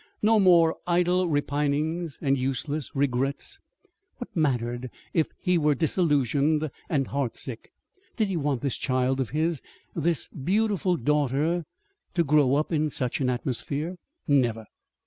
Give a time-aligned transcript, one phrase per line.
[0.23, 3.59] No more idle repinings and useless regrets.
[4.17, 7.71] What mattered it if he were disillusioned and heartsick?
[8.15, 9.61] Did he want this child of his,
[9.95, 11.65] this beautiful daughter,
[12.15, 13.95] to grow up in such an atmosphere?
[14.27, 14.65] Never!